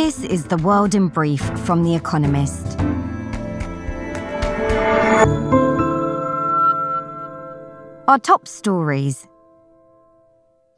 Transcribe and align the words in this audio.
This 0.00 0.22
is 0.22 0.44
The 0.44 0.58
World 0.58 0.94
in 0.94 1.08
Brief 1.08 1.42
from 1.66 1.82
The 1.82 1.96
Economist. 1.96 2.78
Our 8.06 8.20
top 8.20 8.46
stories. 8.46 9.26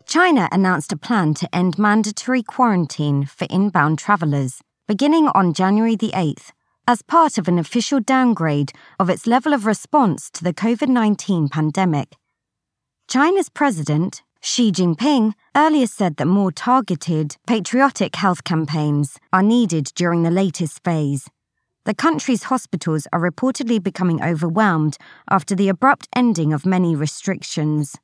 China 0.06 0.48
announced 0.50 0.90
a 0.92 0.96
plan 0.96 1.34
to 1.34 1.54
end 1.54 1.78
mandatory 1.78 2.42
quarantine 2.42 3.26
for 3.26 3.46
inbound 3.50 3.98
travellers 3.98 4.62
beginning 4.88 5.28
on 5.34 5.52
January 5.52 5.96
the 5.96 6.12
8th 6.12 6.52
as 6.88 7.02
part 7.02 7.36
of 7.36 7.46
an 7.46 7.58
official 7.58 8.00
downgrade 8.00 8.72
of 8.98 9.10
its 9.10 9.26
level 9.26 9.52
of 9.52 9.66
response 9.66 10.30
to 10.30 10.42
the 10.42 10.54
COVID 10.54 10.88
19 10.88 11.50
pandemic. 11.50 12.16
China's 13.06 13.50
president, 13.50 14.22
Xi 14.42 14.72
Jinping, 14.72 15.34
earlier 15.54 15.86
said 15.86 16.16
that 16.16 16.26
more 16.26 16.50
targeted, 16.50 17.36
patriotic 17.46 18.16
health 18.16 18.42
campaigns 18.42 19.18
are 19.32 19.42
needed 19.42 19.92
during 19.94 20.22
the 20.22 20.30
latest 20.30 20.82
phase. 20.82 21.28
The 21.84 21.94
country's 21.94 22.44
hospitals 22.44 23.06
are 23.12 23.20
reportedly 23.20 23.82
becoming 23.82 24.22
overwhelmed 24.22 24.96
after 25.28 25.54
the 25.54 25.68
abrupt 25.68 26.08
ending 26.16 26.54
of 26.54 26.64
many 26.64 26.96
restrictions. 26.96 27.96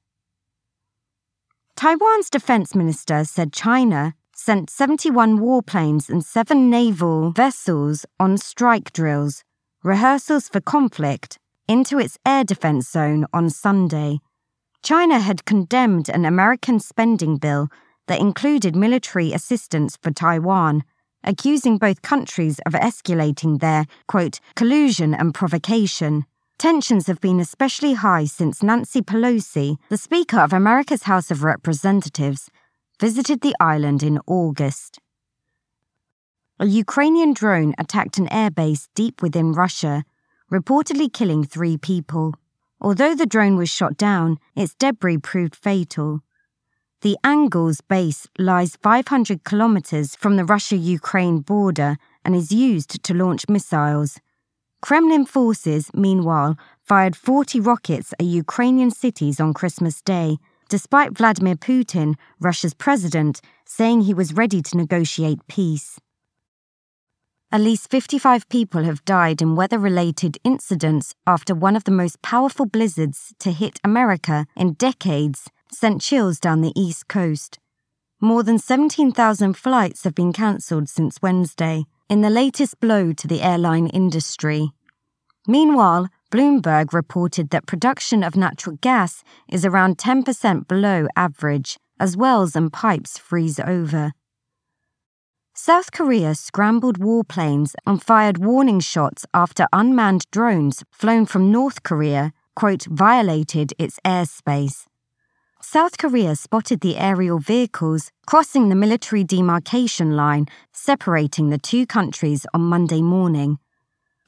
Taiwan's 1.75 2.29
defense 2.31 2.75
minister 2.75 3.25
said 3.25 3.53
China 3.53 4.15
sent 4.35 4.69
71 4.69 5.39
warplanes 5.39 6.11
and 6.11 6.23
seven 6.23 6.69
naval 6.69 7.31
vessels 7.31 8.05
on 8.21 8.37
strike 8.37 8.93
drills, 8.93 9.43
rehearsals 9.83 10.49
for 10.49 10.61
conflict, 10.61 11.39
into 11.67 11.99
its 11.99 12.19
air 12.27 12.45
defense 12.45 12.91
zone 12.91 13.25
on 13.33 13.49
Sunday. 13.49 14.21
China 14.87 15.19
had 15.19 15.45
condemned 15.45 16.09
an 16.09 16.25
American 16.25 16.79
spending 16.79 17.39
bill 17.39 17.69
that 18.07 18.21
included 18.21 18.77
military 18.77 19.33
assistance 19.33 19.99
for 20.01 20.13
Taiwan 20.13 20.85
accusing 21.25 21.77
both 21.77 22.03
countries 22.03 22.61
of 22.65 22.73
escalating 22.75 23.59
their, 23.59 23.87
quote, 24.07 24.39
collusion 24.55 25.13
and 25.13 25.35
provocation. 25.35 26.25
Tensions 26.57 27.09
have 27.09 27.21
been 27.21 27.41
especially 27.41 27.95
high 27.95 28.27
since 28.27 28.63
Nancy 28.63 29.03
Pelosi, 29.03 29.77
the 29.89 29.97
Speaker 29.97 30.39
of 30.39 30.53
America's 30.53 31.03
House 31.03 31.33
of 31.33 31.43
Representatives, 31.43 32.49
visited 33.01 33.41
the 33.41 33.57
island 33.59 34.05
in 34.05 34.21
August. 34.29 35.01
A 36.61 36.67
Ukrainian 36.67 37.33
drone 37.33 37.75
attacked 37.77 38.19
an 38.19 38.29
airbase 38.29 38.87
deep 38.95 39.21
within 39.21 39.51
Russia, 39.51 40.05
reportedly 40.49 41.13
killing 41.13 41.43
three 41.43 41.77
people. 41.77 42.35
Although 42.87 43.17
the 43.17 43.27
drone 43.27 43.57
was 43.57 43.69
shot 43.69 43.97
down, 43.97 44.39
its 44.55 44.73
debris 44.73 45.19
proved 45.19 45.57
fatal. 45.57 46.21
The 47.01 47.19
Engels 47.25 47.81
base 47.81 48.29
lies 48.39 48.77
500 48.81 49.43
kilometers 49.43 50.15
from 50.15 50.37
the 50.37 50.45
Russia 50.45 50.77
Ukraine 50.77 51.41
border 51.41 51.97
and 52.25 52.37
is 52.37 52.53
used 52.53 53.03
to 53.03 53.13
launch 53.13 53.49
missiles. 53.49 54.21
Kremlin 54.83 55.27
forces, 55.27 55.91
meanwhile, 55.95 56.57
fired 56.81 57.17
40 57.17 57.59
rockets 57.59 58.15
at 58.21 58.27
Ukrainian 58.27 58.93
cities 58.93 59.41
on 59.41 59.53
Christmas 59.53 60.01
Day, 60.01 60.37
despite 60.69 61.19
Vladimir 61.19 61.57
Putin, 61.57 62.15
Russia's 62.39 62.75
president, 62.75 63.41
saying 63.65 64.03
he 64.03 64.15
was 64.15 64.33
ready 64.33 64.63
to 64.63 64.77
negotiate 64.77 65.45
peace. 65.49 65.99
At 67.53 67.61
least 67.61 67.91
55 67.91 68.49
people 68.49 68.83
have 68.83 69.05
died 69.05 69.41
in 69.41 69.55
weather 69.55 69.79
related 69.79 70.37
incidents 70.43 71.15
after 71.29 71.55
one 71.55 71.77
of 71.77 71.85
the 71.85 71.93
most 71.93 72.21
powerful 72.21 72.67
blizzards 72.67 73.33
to 73.39 73.53
hit 73.53 73.79
America 73.85 74.47
in 74.57 74.73
decades 74.73 75.49
sent 75.71 76.01
chills 76.01 76.41
down 76.41 76.61
the 76.61 76.73
East 76.75 77.07
Coast. 77.07 77.61
More 78.21 78.43
than 78.43 78.59
17,000 78.59 79.57
flights 79.57 80.03
have 80.03 80.15
been 80.15 80.33
cancelled 80.33 80.89
since 80.89 81.23
Wednesday, 81.23 81.85
in 82.09 82.21
the 82.21 82.31
latest 82.31 82.81
blow 82.81 83.13
to 83.13 83.29
the 83.29 83.43
airline 83.43 83.87
industry. 83.89 84.71
Meanwhile, 85.47 86.09
Bloomberg 86.33 86.93
reported 86.93 87.51
that 87.51 87.67
production 87.67 88.25
of 88.25 88.35
natural 88.35 88.77
gas 88.81 89.23
is 89.49 89.65
around 89.65 89.99
10% 89.99 90.67
below 90.67 91.07
average 91.15 91.79
as 92.01 92.17
wells 92.17 92.57
and 92.57 92.73
pipes 92.73 93.19
freeze 93.19 93.61
over. 93.61 94.13
South 95.59 95.91
Korea 95.91 96.35
scrambled 96.35 96.99
warplanes 96.99 97.75
and 97.87 98.03
fired 98.03 98.37
warning 98.37 98.79
shots 98.79 99.25
after 99.33 99.67
unmanned 99.73 100.31
drones 100.31 100.85
flown 100.91 101.25
from 101.25 101.51
North 101.51 101.83
Korea, 101.83 102.35
quote, 102.55 102.85
violated 102.91 103.73
its 103.79 103.99
airspace. 104.05 104.85
South 105.63 105.97
Korea 105.97 106.37
spotted 106.37 106.83
the 106.83 106.99
aerial 106.99 107.39
vehicles 107.39 108.13
crossing 108.27 108.69
the 108.69 108.75
military 108.75 109.25
demarcation 109.25 110.15
line 110.15 110.47
separating 110.73 111.49
the 111.49 111.57
two 111.57 111.87
countries 111.87 112.45
on 112.53 112.61
Monday 112.61 113.01
morning. 113.01 113.59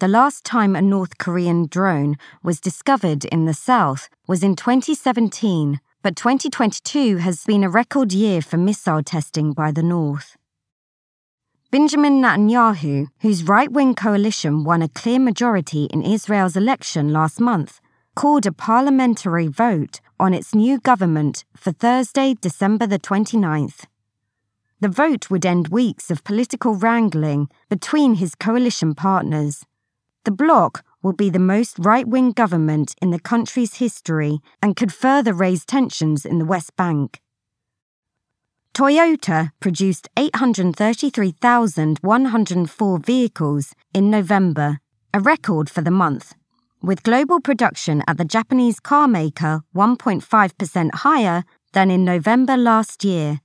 The 0.01 0.09
last 0.09 0.45
time 0.45 0.75
a 0.75 0.81
North 0.81 1.19
Korean 1.19 1.67
drone 1.67 2.17
was 2.43 2.59
discovered 2.59 3.27
in 3.27 3.45
the 3.45 3.53
south 3.53 4.09
was 4.27 4.43
in 4.43 4.57
2017, 4.57 5.79
but 6.03 6.17
2022 6.17 7.19
has 7.19 7.45
been 7.45 7.65
a 7.65 7.69
record 7.69 8.15
year 8.15 8.41
for 8.41 8.57
missile 8.57 9.03
testing 9.03 9.53
by 9.53 9.71
the 9.71 9.83
north. 9.83 10.38
Benjamin 11.71 12.23
Netanyahu, 12.23 13.09
whose 13.19 13.47
right 13.47 13.71
wing 13.71 13.95
coalition 13.95 14.65
won 14.65 14.81
a 14.81 14.89
clear 14.89 15.19
majority 15.19 15.85
in 15.93 16.01
Israel's 16.01 16.57
election 16.57 17.13
last 17.13 17.43
month, 17.43 17.79
called 18.15 18.47
a 18.47 18.53
parliamentary 18.53 19.49
vote 19.49 20.01
on 20.19 20.33
its 20.33 20.55
new 20.55 20.81
government 20.81 21.45
for 21.55 21.73
Thursday, 21.73 22.35
December 22.41 22.87
the 22.87 22.99
29th. 22.99 23.85
The 24.81 24.89
vote 24.89 25.29
would 25.29 25.45
end 25.45 25.69
weeks 25.69 26.11
of 26.11 26.25
political 26.25 26.75
wrangling 26.75 27.51
between 27.69 28.15
his 28.15 28.35
coalition 28.35 28.95
partners. 28.95 29.67
The 30.25 30.31
bloc 30.31 30.83
will 31.03 31.13
be 31.13 31.29
the 31.29 31.39
most 31.39 31.79
right 31.79 32.09
wing 32.09 32.33
government 32.33 32.95
in 33.03 33.11
the 33.11 33.21
country's 33.21 33.75
history 33.75 34.39
and 34.63 34.75
could 34.75 34.93
further 34.93 35.35
raise 35.35 35.67
tensions 35.67 36.25
in 36.25 36.39
the 36.39 36.47
West 36.47 36.75
Bank. 36.77 37.21
Toyota 38.79 39.51
produced 39.59 40.07
833,104 40.17 42.99
vehicles 43.01 43.75
in 43.93 44.09
November, 44.09 44.79
a 45.13 45.19
record 45.19 45.69
for 45.69 45.81
the 45.81 45.91
month 45.91 46.37
with 46.81 47.03
global 47.03 47.41
production 47.41 48.05
at 48.07 48.19
the 48.19 48.25
Japanese 48.25 48.79
car 48.79 49.09
maker 49.09 49.63
1.5% 49.75 50.95
higher 50.95 51.43
than 51.73 51.91
in 51.91 52.05
November 52.05 52.57
last 52.57 53.03
year. 53.03 53.41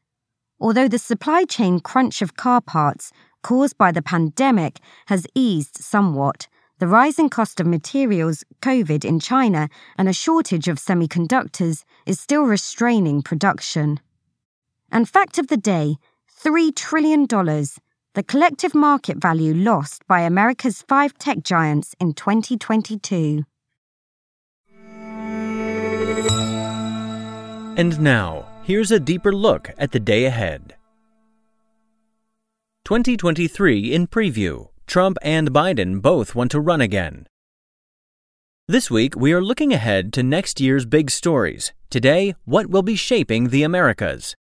Although 0.59 0.87
the 0.87 0.99
supply 0.99 1.45
chain 1.45 1.79
crunch 1.79 2.21
of 2.21 2.37
car 2.37 2.61
parts 2.61 3.11
caused 3.41 3.75
by 3.75 3.91
the 3.91 4.03
pandemic 4.03 4.81
has 5.07 5.25
eased 5.33 5.77
somewhat, 5.77 6.47
the 6.77 6.85
rising 6.85 7.29
cost 7.29 7.59
of 7.59 7.65
materials, 7.65 8.43
COVID 8.61 9.03
in 9.03 9.19
China, 9.19 9.67
and 9.97 10.07
a 10.07 10.13
shortage 10.13 10.67
of 10.67 10.77
semiconductors 10.77 11.85
is 12.05 12.19
still 12.19 12.43
restraining 12.43 13.23
production. 13.23 13.99
And 14.93 15.09
fact 15.09 15.37
of 15.37 15.47
the 15.47 15.57
day 15.57 15.97
$3 16.45 16.73
trillion 16.75 17.27
the 17.27 18.23
collective 18.23 18.75
market 18.75 19.17
value 19.17 19.55
lost 19.55 20.05
by 20.07 20.21
America's 20.21 20.83
five 20.87 21.17
tech 21.17 21.41
giants 21.43 21.95
in 21.99 22.13
2022. 22.13 23.43
And 27.75 27.99
now, 27.99 28.45
here's 28.63 28.91
a 28.91 28.99
deeper 28.99 29.33
look 29.33 29.71
at 29.79 29.93
the 29.93 29.99
day 29.99 30.25
ahead. 30.25 30.75
2023 32.85 33.93
in 33.95 34.05
preview. 34.05 34.67
Trump 34.85 35.17
and 35.23 35.51
Biden 35.51 36.03
both 36.03 36.35
want 36.35 36.51
to 36.51 36.59
run 36.59 36.81
again. 36.81 37.25
This 38.67 38.91
week, 38.91 39.15
we 39.15 39.33
are 39.33 39.41
looking 39.41 39.73
ahead 39.73 40.13
to 40.13 40.21
next 40.21 40.61
year's 40.61 40.85
big 40.85 41.09
stories. 41.09 41.73
Today, 41.89 42.35
what 42.45 42.67
will 42.67 42.83
be 42.83 42.95
shaping 42.95 43.49
the 43.49 43.63
Americas? 43.63 44.35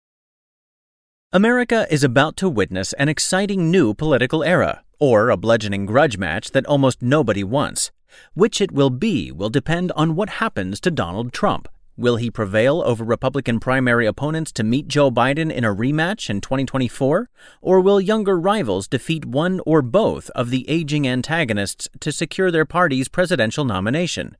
America 1.31 1.85
is 1.91 2.03
about 2.03 2.35
to 2.35 2.49
witness 2.49 2.91
an 2.93 3.07
exciting 3.07 3.69
new 3.69 3.93
political 3.93 4.43
era, 4.43 4.83
or 4.97 5.29
a 5.29 5.37
bludgeoning 5.37 5.85
grudge 5.85 6.17
match 6.17 6.49
that 6.49 6.65
almost 6.65 7.03
nobody 7.03 7.43
wants. 7.43 7.91
Which 8.33 8.59
it 8.59 8.71
will 8.71 8.89
be 8.89 9.31
will 9.31 9.51
depend 9.51 9.91
on 9.91 10.15
what 10.15 10.41
happens 10.41 10.79
to 10.79 10.89
Donald 10.89 11.31
Trump. 11.31 11.67
Will 11.95 12.15
he 12.15 12.31
prevail 12.31 12.81
over 12.81 13.03
Republican 13.03 13.59
primary 13.59 14.07
opponents 14.07 14.51
to 14.53 14.63
meet 14.63 14.87
Joe 14.87 15.11
Biden 15.11 15.51
in 15.51 15.63
a 15.63 15.75
rematch 15.75 16.31
in 16.31 16.41
2024? 16.41 17.29
Or 17.61 17.79
will 17.79 18.01
younger 18.01 18.39
rivals 18.39 18.87
defeat 18.87 19.23
one 19.23 19.61
or 19.67 19.83
both 19.83 20.31
of 20.31 20.49
the 20.49 20.67
aging 20.67 21.07
antagonists 21.07 21.87
to 21.99 22.11
secure 22.11 22.49
their 22.49 22.65
party's 22.65 23.07
presidential 23.07 23.65
nomination? 23.65 24.35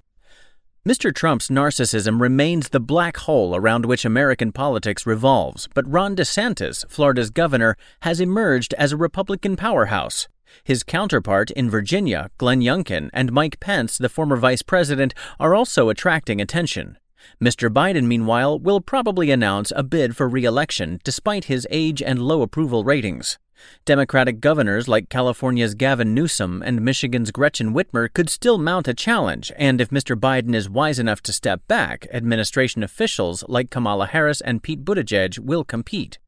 Mr. 0.87 1.13
Trump's 1.13 1.49
narcissism 1.49 2.21
remains 2.21 2.69
the 2.69 2.79
black 2.79 3.17
hole 3.17 3.53
around 3.53 3.85
which 3.85 4.05
American 4.05 4.53
politics 4.53 5.05
revolves, 5.05 5.67
but 5.73 5.85
Ron 5.85 6.15
DeSantis, 6.15 6.89
Florida's 6.89 7.29
governor, 7.29 7.75
has 8.03 8.21
emerged 8.21 8.73
as 8.75 8.93
a 8.93 8.97
Republican 8.97 9.57
powerhouse. 9.57 10.29
His 10.63 10.83
counterpart 10.83 11.51
in 11.51 11.69
Virginia, 11.69 12.29
Glenn 12.37 12.61
Youngkin, 12.61 13.09
and 13.11 13.33
Mike 13.33 13.59
Pence, 13.59 13.97
the 13.97 14.07
former 14.07 14.37
vice 14.37 14.61
president, 14.61 15.13
are 15.37 15.53
also 15.53 15.89
attracting 15.89 16.39
attention. 16.39 16.97
Mr. 17.43 17.69
Biden, 17.69 18.05
meanwhile, 18.05 18.57
will 18.57 18.79
probably 18.79 19.31
announce 19.31 19.73
a 19.75 19.83
bid 19.83 20.15
for 20.15 20.29
re 20.29 20.45
election 20.45 21.01
despite 21.03 21.45
his 21.45 21.67
age 21.69 22.01
and 22.01 22.21
low 22.21 22.41
approval 22.41 22.85
ratings. 22.85 23.37
Democratic 23.85 24.39
governors 24.39 24.87
like 24.87 25.09
California's 25.09 25.73
Gavin 25.73 26.13
Newsom 26.13 26.61
and 26.61 26.81
Michigan's 26.81 27.31
Gretchen 27.31 27.73
Whitmer 27.73 28.11
could 28.11 28.29
still 28.29 28.57
mount 28.57 28.87
a 28.87 28.93
challenge, 28.93 29.51
and 29.57 29.81
if 29.81 29.89
Mr. 29.89 30.15
Biden 30.15 30.53
is 30.55 30.69
wise 30.69 30.99
enough 30.99 31.21
to 31.23 31.33
step 31.33 31.61
back, 31.67 32.07
administration 32.11 32.83
officials 32.83 33.43
like 33.47 33.69
Kamala 33.69 34.07
Harris 34.07 34.41
and 34.41 34.63
Pete 34.63 34.85
Buttigieg 34.85 35.39
will 35.39 35.63
compete. 35.63 36.19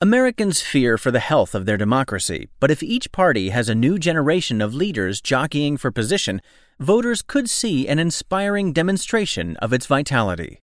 Americans 0.00 0.60
fear 0.60 0.98
for 0.98 1.12
the 1.12 1.20
health 1.20 1.54
of 1.54 1.64
their 1.64 1.76
democracy, 1.76 2.48
but 2.58 2.72
if 2.72 2.82
each 2.82 3.12
party 3.12 3.50
has 3.50 3.68
a 3.68 3.74
new 3.74 4.00
generation 4.00 4.60
of 4.60 4.74
leaders 4.74 5.20
jockeying 5.20 5.76
for 5.76 5.92
position, 5.92 6.42
voters 6.80 7.22
could 7.22 7.48
see 7.48 7.86
an 7.86 8.00
inspiring 8.00 8.72
demonstration 8.72 9.56
of 9.58 9.72
its 9.72 9.86
vitality. 9.86 10.58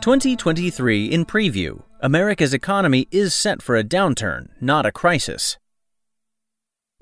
2023 0.00 1.04
in 1.04 1.26
preview 1.26 1.82
America's 2.00 2.54
economy 2.54 3.06
is 3.10 3.34
set 3.34 3.60
for 3.60 3.76
a 3.76 3.84
downturn, 3.84 4.48
not 4.58 4.86
a 4.86 4.92
crisis. 4.92 5.58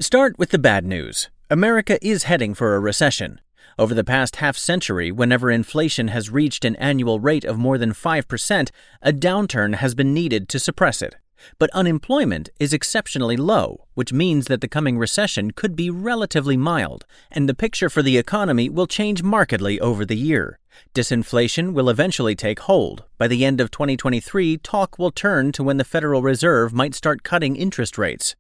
Start 0.01 0.37
with 0.37 0.51
the 0.51 0.59
bad 0.59 0.85
news 0.85 1.31
America 1.49 2.05
is 2.05 2.25
heading 2.25 2.55
for 2.55 2.75
a 2.75 2.81
recession. 2.81 3.41
Over 3.79 3.95
the 3.95 4.03
past 4.03 4.37
half 4.37 4.57
century, 4.57 5.13
whenever 5.13 5.49
inflation 5.49 6.09
has 6.09 6.31
reached 6.31 6.65
an 6.65 6.75
annual 6.77 7.21
rate 7.21 7.45
of 7.45 7.57
more 7.57 7.79
than 7.79 7.93
5%, 7.93 8.71
a 9.01 9.13
downturn 9.13 9.77
has 9.77 9.95
been 9.95 10.13
needed 10.13 10.49
to 10.49 10.59
suppress 10.59 11.01
it. 11.01 11.15
But 11.59 11.71
unemployment 11.71 12.49
is 12.59 12.73
exceptionally 12.73 13.37
low, 13.37 13.87
which 13.95 14.13
means 14.13 14.47
that 14.47 14.61
the 14.61 14.69
coming 14.69 14.99
recession 14.99 15.51
could 15.51 15.77
be 15.77 15.91
relatively 15.91 16.57
mild, 16.57 17.05
and 17.31 17.49
the 17.49 17.55
picture 17.55 17.89
for 17.89 18.03
the 18.03 18.19
economy 18.19 18.69
will 18.69 18.87
change 18.87 19.23
markedly 19.23 19.81
over 19.81 20.05
the 20.05 20.17
year. 20.17 20.59
Disinflation 20.95 21.73
will 21.73 21.89
eventually 21.89 22.35
take 22.35 22.61
hold. 22.61 23.05
By 23.19 23.29
the 23.29 23.45
end 23.45 23.61
of 23.61 23.71
2023, 23.71 24.59
talk 24.59 24.99
will 24.99 25.11
turn 25.11 25.53
to 25.53 25.63
when 25.63 25.77
the 25.77 25.85
Federal 25.85 26.23
Reserve 26.23 26.73
might 26.73 26.95
start 26.95 27.23
cutting 27.23 27.57
interest 27.57 27.99
rates. 27.99 28.37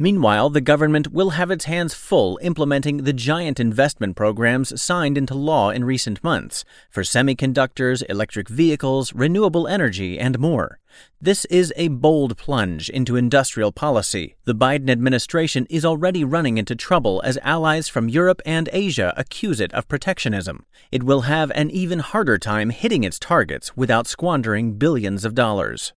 Meanwhile, 0.00 0.50
the 0.50 0.60
government 0.60 1.12
will 1.12 1.30
have 1.30 1.50
its 1.50 1.64
hands 1.64 1.92
full 1.92 2.38
implementing 2.40 2.98
the 2.98 3.12
giant 3.12 3.58
investment 3.58 4.14
programs 4.14 4.80
signed 4.80 5.18
into 5.18 5.34
law 5.34 5.70
in 5.70 5.84
recent 5.84 6.22
months 6.22 6.64
for 6.88 7.02
semiconductors, 7.02 8.04
electric 8.08 8.48
vehicles, 8.48 9.12
renewable 9.12 9.66
energy, 9.66 10.16
and 10.16 10.38
more. 10.38 10.78
This 11.20 11.44
is 11.46 11.72
a 11.74 11.88
bold 11.88 12.38
plunge 12.38 12.88
into 12.88 13.16
industrial 13.16 13.72
policy. 13.72 14.36
The 14.44 14.54
Biden 14.54 14.88
administration 14.88 15.66
is 15.68 15.84
already 15.84 16.22
running 16.22 16.58
into 16.58 16.76
trouble 16.76 17.20
as 17.24 17.36
allies 17.38 17.88
from 17.88 18.08
Europe 18.08 18.40
and 18.46 18.68
Asia 18.72 19.12
accuse 19.16 19.58
it 19.58 19.72
of 19.72 19.88
protectionism. 19.88 20.64
It 20.92 21.02
will 21.02 21.22
have 21.22 21.50
an 21.56 21.70
even 21.70 21.98
harder 21.98 22.38
time 22.38 22.70
hitting 22.70 23.02
its 23.02 23.18
targets 23.18 23.76
without 23.76 24.06
squandering 24.06 24.74
billions 24.74 25.24
of 25.24 25.34
dollars. 25.34 25.92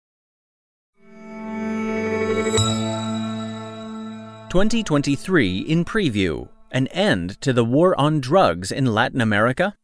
2023 4.49 5.59
in 5.59 5.85
Preview 5.85 6.49
An 6.71 6.87
End 6.87 7.39
to 7.39 7.53
the 7.53 7.63
War 7.63 7.93
on 7.99 8.19
Drugs 8.19 8.71
in 8.71 8.87
Latin 8.87 9.21
America? 9.21 9.77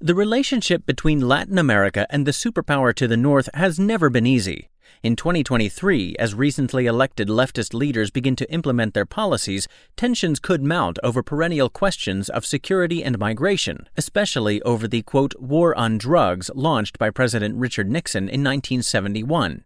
The 0.00 0.14
relationship 0.14 0.84
between 0.84 1.26
Latin 1.26 1.56
America 1.56 2.06
and 2.10 2.26
the 2.26 2.32
superpower 2.32 2.94
to 2.94 3.08
the 3.08 3.16
north 3.16 3.48
has 3.54 3.78
never 3.78 4.10
been 4.10 4.26
easy. 4.26 4.68
In 5.02 5.16
2023, 5.16 6.14
as 6.18 6.34
recently 6.34 6.84
elected 6.84 7.28
leftist 7.28 7.72
leaders 7.72 8.10
begin 8.10 8.36
to 8.36 8.52
implement 8.52 8.92
their 8.92 9.06
policies, 9.06 9.66
tensions 9.96 10.38
could 10.38 10.62
mount 10.62 10.98
over 11.02 11.22
perennial 11.22 11.70
questions 11.70 12.28
of 12.28 12.44
security 12.44 13.02
and 13.02 13.18
migration, 13.18 13.88
especially 13.96 14.60
over 14.60 14.86
the 14.86 15.00
quote, 15.00 15.34
war 15.40 15.74
on 15.74 15.96
drugs 15.96 16.50
launched 16.54 16.98
by 16.98 17.08
President 17.08 17.56
Richard 17.56 17.88
Nixon 17.88 18.24
in 18.24 18.44
1971. 18.44 19.64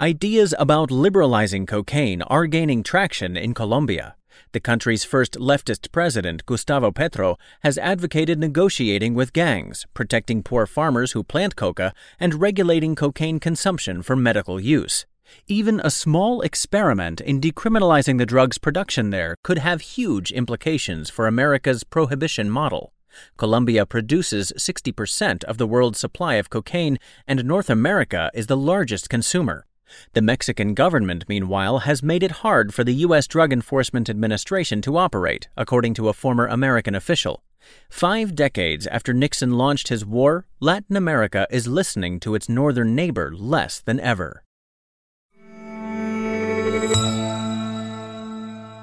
Ideas 0.00 0.54
about 0.58 0.90
liberalizing 0.90 1.66
cocaine 1.66 2.22
are 2.22 2.46
gaining 2.46 2.82
traction 2.82 3.36
in 3.36 3.52
Colombia. 3.52 4.16
The 4.52 4.60
country's 4.60 5.04
first 5.04 5.34
leftist 5.34 5.92
president, 5.92 6.46
Gustavo 6.46 6.90
Petro, 6.90 7.36
has 7.64 7.76
advocated 7.76 8.38
negotiating 8.38 9.12
with 9.12 9.34
gangs, 9.34 9.84
protecting 9.92 10.42
poor 10.42 10.64
farmers 10.64 11.12
who 11.12 11.22
plant 11.22 11.54
coca, 11.54 11.92
and 12.18 12.40
regulating 12.40 12.94
cocaine 12.94 13.38
consumption 13.38 14.00
for 14.00 14.16
medical 14.16 14.58
use. 14.58 15.04
Even 15.46 15.82
a 15.84 15.90
small 15.90 16.40
experiment 16.40 17.20
in 17.20 17.38
decriminalizing 17.38 18.16
the 18.16 18.24
drug's 18.24 18.56
production 18.56 19.10
there 19.10 19.36
could 19.44 19.58
have 19.58 19.82
huge 19.82 20.32
implications 20.32 21.10
for 21.10 21.26
America's 21.26 21.84
prohibition 21.84 22.48
model. 22.48 22.94
Colombia 23.36 23.84
produces 23.84 24.50
60% 24.56 25.44
of 25.44 25.58
the 25.58 25.66
world's 25.66 26.00
supply 26.00 26.36
of 26.36 26.48
cocaine, 26.48 26.98
and 27.26 27.44
North 27.44 27.68
America 27.68 28.30
is 28.32 28.46
the 28.46 28.56
largest 28.56 29.10
consumer. 29.10 29.66
The 30.12 30.22
Mexican 30.22 30.74
government, 30.74 31.24
meanwhile, 31.28 31.80
has 31.80 32.02
made 32.02 32.22
it 32.22 32.42
hard 32.42 32.72
for 32.74 32.84
the 32.84 32.94
U.S. 33.06 33.26
Drug 33.26 33.52
Enforcement 33.52 34.08
Administration 34.08 34.82
to 34.82 34.96
operate, 34.96 35.48
according 35.56 35.94
to 35.94 36.08
a 36.08 36.12
former 36.12 36.46
American 36.46 36.94
official. 36.94 37.42
Five 37.88 38.34
decades 38.34 38.86
after 38.86 39.12
Nixon 39.12 39.52
launched 39.52 39.88
his 39.88 40.04
war, 40.04 40.46
Latin 40.60 40.96
America 40.96 41.46
is 41.50 41.66
listening 41.66 42.20
to 42.20 42.34
its 42.34 42.48
northern 42.48 42.94
neighbor 42.94 43.32
less 43.34 43.80
than 43.80 44.00
ever. 44.00 44.42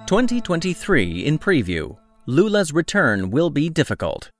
2023 0.07 1.25
in 1.25 1.37
preview 1.37 1.97
Lula's 2.25 2.71
return 2.71 3.29
will 3.29 3.49
be 3.49 3.69
difficult. 3.69 4.31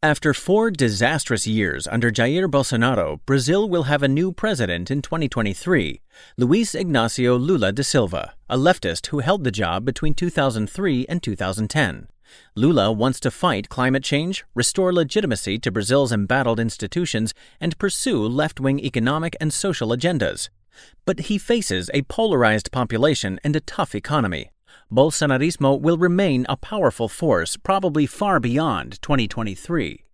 After 0.00 0.32
four 0.32 0.70
disastrous 0.70 1.44
years 1.44 1.88
under 1.88 2.12
Jair 2.12 2.48
Bolsonaro, 2.48 3.18
Brazil 3.26 3.68
will 3.68 3.82
have 3.84 4.00
a 4.00 4.06
new 4.06 4.30
president 4.30 4.92
in 4.92 5.02
2023, 5.02 6.00
Luiz 6.36 6.70
Inácio 6.74 7.36
Lula 7.36 7.72
da 7.72 7.82
Silva, 7.82 8.34
a 8.48 8.56
leftist 8.56 9.08
who 9.08 9.18
held 9.18 9.42
the 9.42 9.50
job 9.50 9.84
between 9.84 10.14
2003 10.14 11.04
and 11.08 11.20
2010. 11.20 12.06
Lula 12.54 12.92
wants 12.92 13.18
to 13.18 13.32
fight 13.32 13.68
climate 13.68 14.04
change, 14.04 14.44
restore 14.54 14.92
legitimacy 14.92 15.58
to 15.58 15.72
Brazil's 15.72 16.12
embattled 16.12 16.60
institutions, 16.60 17.34
and 17.60 17.76
pursue 17.76 18.22
left 18.22 18.60
wing 18.60 18.78
economic 18.78 19.34
and 19.40 19.52
social 19.52 19.88
agendas. 19.88 20.48
But 21.06 21.22
he 21.22 21.38
faces 21.38 21.90
a 21.92 22.02
polarized 22.02 22.70
population 22.70 23.40
and 23.42 23.56
a 23.56 23.60
tough 23.60 23.96
economy. 23.96 24.52
Bolsonarismo 24.90 25.78
will 25.78 25.98
remain 25.98 26.46
a 26.48 26.56
powerful 26.56 27.08
force 27.08 27.58
probably 27.58 28.06
far 28.06 28.40
beyond 28.40 29.02
2023. 29.02 30.04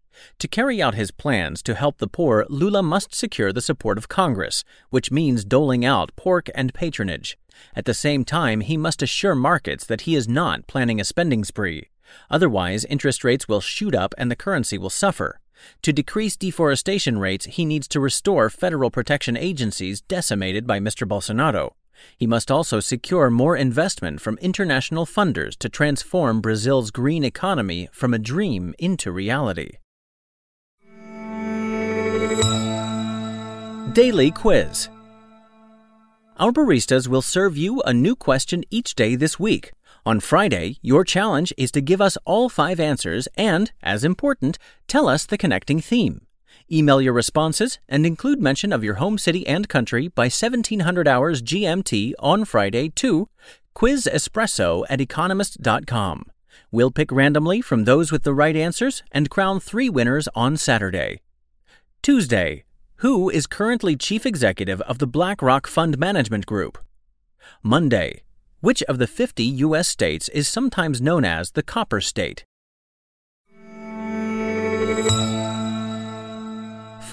To 0.41 0.49
carry 0.49 0.82
out 0.82 0.97
his 0.97 1.12
plans 1.12 1.62
to 1.62 1.76
help 1.76 1.99
the 1.99 2.09
poor, 2.09 2.45
Lula 2.49 2.83
must 2.83 3.14
secure 3.14 3.52
the 3.52 3.61
support 3.61 3.99
of 3.99 4.09
Congress, 4.09 4.64
which 4.90 5.12
means 5.12 5.45
doling 5.45 5.85
out 5.85 6.11
pork 6.16 6.49
and 6.57 6.75
patronage. 6.75 7.38
At 7.76 7.85
the 7.85 7.95
same 7.95 8.25
time, 8.25 8.62
he 8.62 8.76
must 8.76 9.00
assure 9.00 9.37
markets 9.37 9.87
that 9.87 10.02
he 10.02 10.16
is 10.16 10.26
not 10.26 10.66
planning 10.66 11.00
a 11.00 11.04
spending 11.04 11.45
spree. 11.45 11.90
Otherwise, 12.28 12.85
interest 12.87 13.23
rates 13.23 13.47
will 13.47 13.61
shoot 13.61 13.95
up 13.95 14.12
and 14.19 14.28
the 14.28 14.37
currency 14.37 14.76
will 14.76 14.90
suffer. 14.90 15.40
To 15.83 15.93
decrease 15.93 16.37
deforestation 16.37 17.19
rates, 17.19 17.47
he 17.47 17.64
needs 17.64 17.87
to 17.88 18.00
restore 18.00 18.50
federal 18.50 18.90
protection 18.90 19.37
agencies 19.37 20.00
decimated 20.00 20.66
by 20.66 20.81
Mr. 20.81 21.07
Bolsonaro. 21.07 21.75
He 22.16 22.26
must 22.26 22.50
also 22.50 22.80
secure 22.80 23.30
more 23.30 23.56
investment 23.56 24.20
from 24.20 24.38
international 24.38 25.06
funders 25.06 25.56
to 25.58 25.68
transform 25.68 26.40
Brazil's 26.40 26.90
green 26.90 27.25
economy 27.25 27.88
from 27.92 28.14
a 28.14 28.18
dream 28.18 28.75
into 28.78 29.11
reality. 29.11 29.78
Daily 33.94 34.30
Quiz 34.32 34.88
Our 36.37 36.50
baristas 36.50 37.06
will 37.06 37.23
serve 37.23 37.56
you 37.56 37.80
a 37.82 37.92
new 37.92 38.16
question 38.16 38.64
each 38.70 38.94
day 38.94 39.14
this 39.14 39.38
week. 39.38 39.73
On 40.06 40.20
Friday, 40.20 40.76
your 40.82 41.04
challenge 41.04 41.52
is 41.56 41.70
to 41.70 41.80
give 41.80 42.00
us 42.00 42.18
all 42.25 42.49
five 42.49 42.80
answers 42.80 43.28
and, 43.37 43.73
as 43.82 44.04
important, 44.04 44.58
tell 44.88 45.08
us 45.08 45.26
the 45.26 45.38
connecting 45.38 45.80
theme. 45.80 46.26
Email 46.70 47.00
your 47.00 47.12
responses 47.12 47.78
and 47.88 48.06
include 48.06 48.40
mention 48.40 48.73
of 48.73 48.82
your 48.82 48.94
home 48.94 49.18
city 49.18 49.46
and 49.46 49.68
country 49.68 50.08
by 50.08 50.25
1700 50.25 51.06
hours 51.06 51.42
GMT 51.42 52.14
on 52.18 52.44
Friday 52.44 52.88
to 52.90 53.28
quizespresso 53.75 54.84
at 54.88 55.00
economist.com. 55.00 56.25
We'll 56.70 56.90
pick 56.90 57.12
randomly 57.12 57.61
from 57.61 57.84
those 57.84 58.11
with 58.11 58.23
the 58.23 58.34
right 58.34 58.56
answers 58.56 59.02
and 59.12 59.30
crown 59.30 59.61
three 59.61 59.90
winners 59.90 60.28
on 60.34 60.56
Saturday. 60.56 61.20
Tuesday, 62.02 62.64
who 62.96 63.28
is 63.28 63.46
currently 63.46 63.96
chief 63.96 64.25
executive 64.25 64.80
of 64.82 64.99
the 64.99 65.06
BlackRock 65.06 65.66
Fund 65.66 65.99
Management 65.99 66.46
Group? 66.46 66.78
Monday, 67.62 68.23
which 68.61 68.82
of 68.84 68.99
the 68.99 69.06
50 69.06 69.44
U.S. 69.44 69.88
states 69.88 70.28
is 70.30 70.49
sometimes 70.49 71.02
known 71.02 71.25
as 71.25 71.50
the 71.50 71.62
Copper 71.62 72.00
State? 72.00 72.44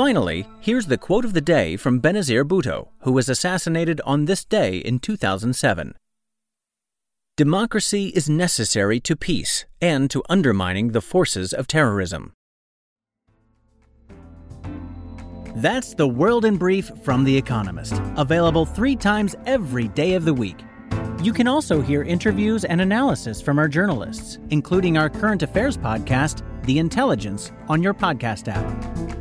Finally, 0.01 0.47
here's 0.61 0.87
the 0.87 0.97
quote 0.97 1.23
of 1.25 1.33
the 1.33 1.41
day 1.41 1.77
from 1.77 2.01
Benazir 2.01 2.43
Bhutto, 2.43 2.87
who 3.01 3.11
was 3.11 3.29
assassinated 3.29 4.01
on 4.03 4.25
this 4.25 4.43
day 4.43 4.77
in 4.77 4.97
2007. 4.97 5.93
Democracy 7.37 8.07
is 8.07 8.27
necessary 8.27 8.99
to 8.99 9.15
peace 9.15 9.65
and 9.79 10.09
to 10.09 10.23
undermining 10.27 10.87
the 10.87 11.01
forces 11.01 11.53
of 11.53 11.67
terrorism. 11.67 12.33
That's 15.57 15.93
the 15.93 16.07
World 16.07 16.45
in 16.45 16.57
Brief 16.57 16.89
from 17.03 17.23
The 17.23 17.37
Economist, 17.37 18.01
available 18.17 18.65
three 18.65 18.95
times 18.95 19.35
every 19.45 19.87
day 19.89 20.15
of 20.15 20.25
the 20.25 20.33
week. 20.33 20.57
You 21.21 21.31
can 21.31 21.47
also 21.47 21.79
hear 21.79 22.01
interviews 22.01 22.65
and 22.65 22.81
analysis 22.81 23.39
from 23.39 23.59
our 23.59 23.67
journalists, 23.67 24.39
including 24.49 24.97
our 24.97 25.11
current 25.11 25.43
affairs 25.43 25.77
podcast, 25.77 26.41
The 26.65 26.79
Intelligence, 26.79 27.51
on 27.69 27.83
your 27.83 27.93
podcast 27.93 28.47
app. 28.47 29.20